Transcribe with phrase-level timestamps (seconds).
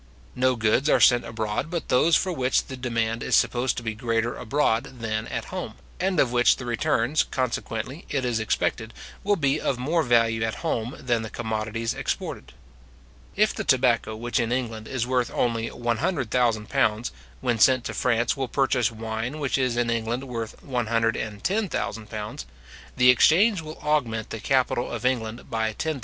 [0.33, 3.93] No goods are sent abroad but those for which the demand is supposed to be
[3.93, 9.35] greater abroad than at home, and of which the returns, consequently, it is expected, will
[9.35, 12.53] be of more value at home than the commodities exported.
[13.35, 17.11] If the tobacco which in England is worth only £100,000,
[17.41, 22.45] when sent to France, will purchase wine which is in England worth £110,000,
[22.97, 25.99] the exchange will augment the capital of England by £10,000.